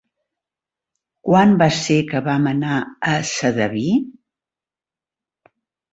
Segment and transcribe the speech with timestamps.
[1.27, 2.79] Quan va ser que vam anar
[3.11, 3.87] a Sedaví?